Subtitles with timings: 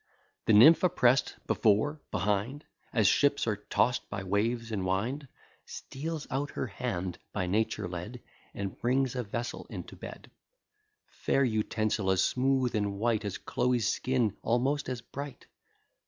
[0.47, 5.27] The nymph oppress'd before, behind, As ships are toss'd by waves and wind,
[5.67, 8.19] Steals out her hand, by nature led,
[8.55, 10.31] And brings a vessel into bed;
[11.05, 15.45] Fair utensil, as smooth and white As Chloe's skin, almost as bright.